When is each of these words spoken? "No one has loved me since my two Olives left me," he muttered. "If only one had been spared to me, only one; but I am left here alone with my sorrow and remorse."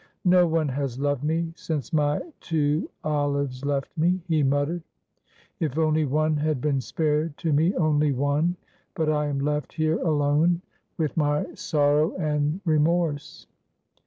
"No 0.25 0.47
one 0.47 0.67
has 0.69 0.97
loved 0.99 1.23
me 1.23 1.53
since 1.55 1.93
my 1.93 2.19
two 2.39 2.89
Olives 3.03 3.63
left 3.63 3.95
me," 3.95 4.19
he 4.27 4.41
muttered. 4.41 4.81
"If 5.59 5.77
only 5.77 6.05
one 6.05 6.37
had 6.37 6.59
been 6.59 6.81
spared 6.81 7.37
to 7.37 7.53
me, 7.53 7.75
only 7.75 8.11
one; 8.11 8.55
but 8.95 9.11
I 9.11 9.27
am 9.27 9.37
left 9.37 9.73
here 9.73 9.99
alone 9.99 10.61
with 10.97 11.15
my 11.17 11.45
sorrow 11.53 12.15
and 12.15 12.61
remorse." 12.65 13.45